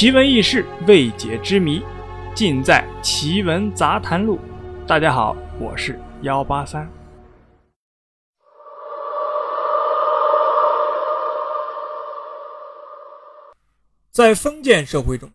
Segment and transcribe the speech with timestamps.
[0.00, 1.82] 奇闻异事、未解之谜，
[2.34, 4.38] 尽在《奇闻杂谈录》。
[4.86, 6.90] 大家好，我是幺八三。
[14.10, 15.30] 在封建社会中，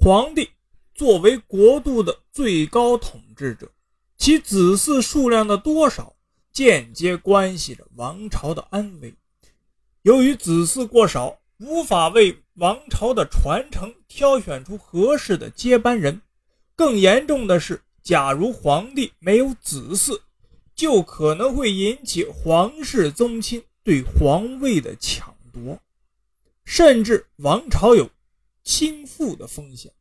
[0.00, 0.48] 皇帝
[0.94, 3.70] 作为国度的最高统治者，
[4.16, 6.14] 其子嗣数量的多少，
[6.50, 9.14] 间接关系着王朝的安危。
[10.00, 16.20] 由于子嗣过少，无法为王朝的传承挑选出合适的接班人。
[16.74, 20.20] 更严重的是，假如皇帝没有子嗣，
[20.74, 25.78] 就可能会引起皇室宗亲对皇位的抢夺，
[26.64, 28.10] 甚至王朝有
[28.64, 29.92] 倾覆的风险。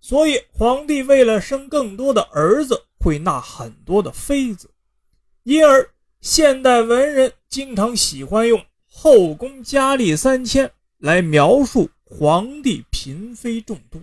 [0.00, 4.70] 所以，皇帝为了生更多的儿子，会纳很多的妃子。
[5.44, 14.00] 因而，现代文人经常喜欢用“后宫佳丽三千”来描述皇帝嫔妃众多。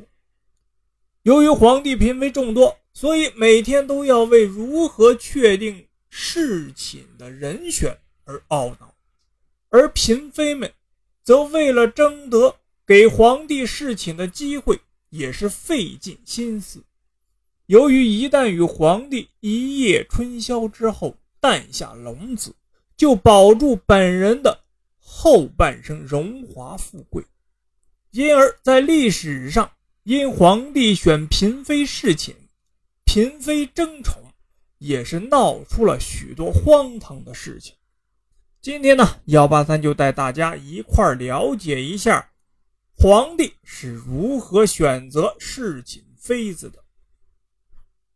[1.24, 8.94] 由于皇帝嫔妃众多，所以每天都要为如何确定侍寝的人选而懊恼，
[9.70, 10.72] 而嫔妃们
[11.24, 16.84] 则为了争得给皇帝侍寝的机会，也是费尽心思。
[17.66, 22.54] 由于一旦与皇帝一夜春宵之后诞下龙子，
[22.96, 24.60] 就保住本人的
[25.08, 27.24] 后半生荣华富贵，
[28.10, 29.72] 因而，在历史上。
[30.04, 32.36] 因皇帝选嫔妃侍寝，
[33.06, 34.22] 嫔妃争宠，
[34.78, 37.74] 也是闹出了许多荒唐的事情。
[38.62, 42.30] 今天呢，幺八三就带大家一块儿了解一下
[42.96, 46.84] 皇帝是如何选择侍寝妃子的。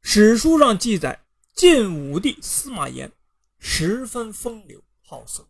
[0.03, 1.19] 史书上记载，
[1.55, 3.11] 晋武帝司马炎
[3.57, 5.47] 十分风流好色，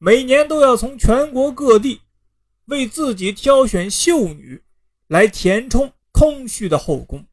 [0.00, 2.00] 每年都要从全国各地
[2.64, 4.62] 为自己挑选秀女。
[5.10, 7.26] 来填充空虚的后宫，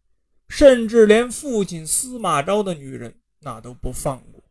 [0.50, 4.44] 甚至连父亲司马昭的女人那都不放过。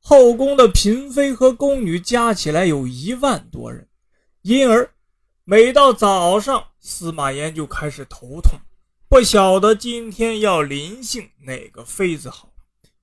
[0.00, 3.86] 后宫的嫔妃和宫女加起来有一万多人，
[4.40, 4.90] 因而
[5.44, 8.58] 每到早上，司马炎就开始头痛，
[9.10, 12.54] 不晓得今天要临幸哪个妃子好。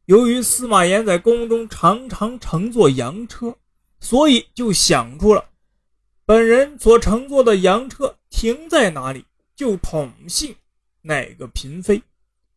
[0.05, 3.55] 由于司马炎在宫中常常乘坐洋车，
[4.01, 5.45] 所以就想出了
[6.25, 9.23] 本人所乘坐的洋车停在哪里。
[9.53, 10.55] 就统姓
[11.03, 12.01] 哪个嫔妃，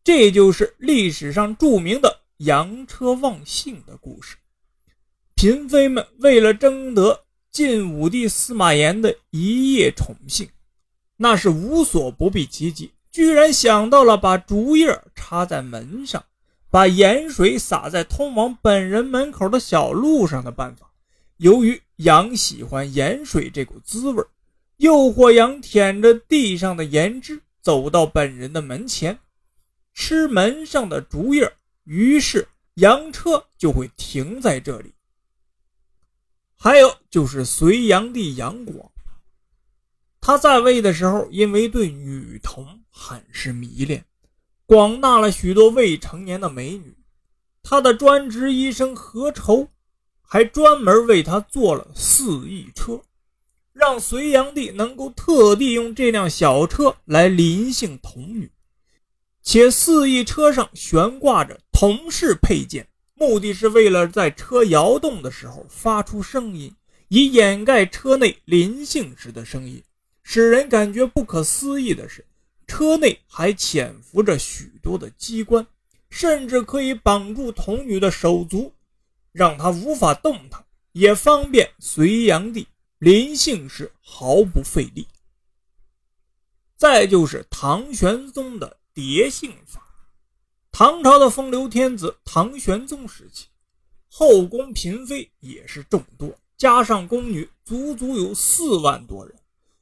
[0.03, 4.37] 这就是历史上著名的洋车忘姓的故事。
[5.35, 10.49] 嫔妃们为了争得晋武帝司马炎的一夜宠幸，
[11.17, 16.25] 那是无所不必其极，居然想到了把竹叶插在门上，
[16.71, 20.89] 把盐水洒在通往本人门口的小路上的办法。
[21.37, 24.23] 由于羊喜欢盐水这股滋味
[24.77, 29.19] 诱惑羊舔着地上的盐汁走到本人的门前，
[29.93, 31.51] 吃门上的竹叶，
[31.83, 34.93] 于是羊车就会停在这里。
[36.57, 38.91] 还有就是隋炀帝杨广，
[40.21, 44.05] 他在位的时候，因为对女童很是迷恋，
[44.65, 46.97] 广纳了许多未成年的美女。
[47.61, 49.69] 他的专职医生何愁，
[50.27, 53.01] 还专门为他做了四翼车。
[53.73, 58.49] 让隋炀帝能够特地用这辆小车来临幸童女，
[59.43, 66.73] 且四翼车上悬挂着铜饰配件，目的是为了在车摇动的时候发出声音，
[67.09, 69.83] 以掩盖车内临幸时的声音。
[70.23, 72.25] 使人感觉不可思议的是，
[72.65, 75.67] 车内还潜伏着许多的机关，
[76.09, 78.71] 甚至可以绑住童女的手足，
[79.35, 80.63] 让他无法动弹，
[80.93, 82.65] 也方便隋炀帝。
[82.99, 85.05] 临幸时毫不费力。
[86.77, 89.85] 再就是唐玄宗的叠姓法。
[90.71, 93.47] 唐朝的风流天子唐玄宗时期，
[94.09, 99.35] 后宫嫔妃也是众多，加上宫女，足足有四万多人。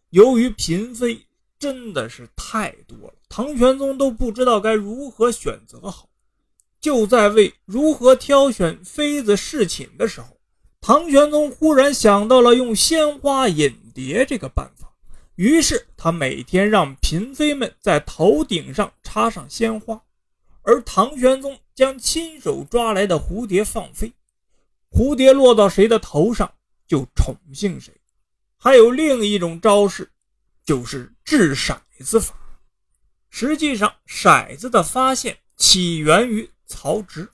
[0.10, 1.28] 由于嫔妃
[1.60, 6.10] 真的是太多了，唐玄宗都不知道该如何选择好。
[6.84, 10.38] 就在为如何挑选妃子侍寝的时候。
[10.82, 14.92] 唐玄宗忽然想到了用鲜花引蝶这个办法，
[15.36, 20.04] 于是他每天让嫔妃们在头顶上插上鲜花，
[20.64, 24.12] 而唐玄宗将亲手抓来的蝴蝶放飞，
[24.92, 26.54] 蝴蝶落到谁的头上
[26.86, 27.94] 就宠幸谁。
[28.58, 30.12] 还有另一种招式，
[30.66, 32.36] 就是掷骰子法。
[33.30, 37.30] 实际上，骰子的发现起源于曹植，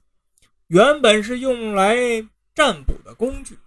[0.67, 2.27] 原本是用来。
[2.55, 3.57] 占卜的工具，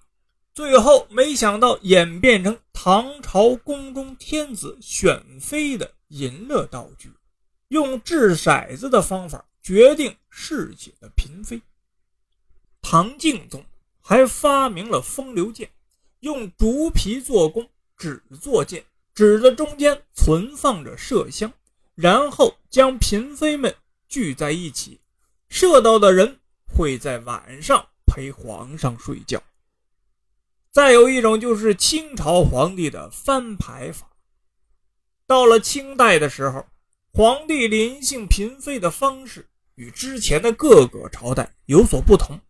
[0.52, 7.10] 最后没想到演变成唐朝宫中天子选妃的淫乐道具，
[7.68, 11.62] 用掷骰子的方法决定侍寝的嫔妃。
[12.82, 13.64] 唐敬宗
[14.02, 15.70] 还发明了风流剑，
[16.20, 17.66] 用竹皮做弓，
[17.96, 18.84] 纸做箭，
[19.14, 21.50] 纸的中间存放着麝香，
[21.94, 23.74] 然后将嫔妃们
[24.06, 25.00] 聚在一起，
[25.54, 29.42] 射到的人会在晚上陪皇上睡觉。
[30.70, 34.08] 再有一种就是清朝皇帝的翻牌法。
[35.26, 36.64] 到了清代的时候，
[37.12, 42.40] 皇帝临幸嫔妃的方式与之前的各个朝代有所不同，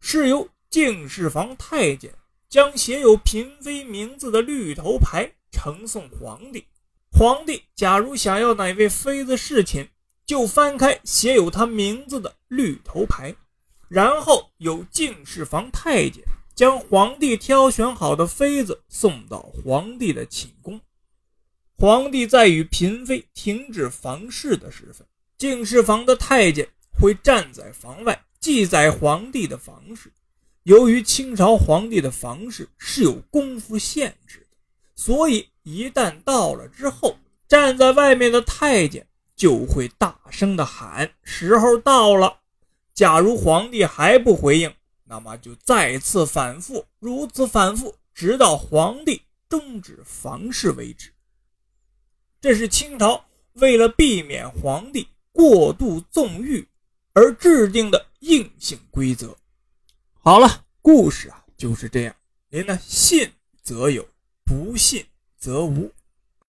[0.00, 2.10] 是由敬事房太监
[2.48, 6.64] 将写有嫔妃名字的绿头牌呈送皇帝。
[7.12, 9.86] 皇帝假如想要哪位妃子侍寝，
[10.26, 13.34] 就翻开写有他名字的绿头牌，
[13.88, 16.22] 然后有敬事房太监。
[16.54, 20.80] 将皇帝挑选好的妃子送到皇帝的寝宫，
[21.76, 25.04] 皇帝在与嫔妃停止房事的时分，
[25.36, 30.12] 敬事房的太监会站在房外记载皇帝的房事。
[30.62, 34.56] 由于清朝皇帝的房事是有功夫限制的，
[34.94, 37.18] 所以一旦到了之后，
[37.48, 39.04] 站在外面的太监
[39.44, 42.40] 就会大声的喊：“时候到了。”
[42.94, 44.74] 假如皇帝还不回应，
[45.04, 51.12] 那么就再次反复，如此反复，直到皇帝终止房事为止。
[52.40, 56.66] 这是清朝为了避免皇帝过度纵欲
[57.12, 59.36] 而制定的硬性规则。
[60.22, 62.16] 好了，故事啊就是这样。
[62.48, 63.30] 您呢，信
[63.62, 64.08] 则有，
[64.42, 65.04] 不信
[65.36, 65.92] 则无。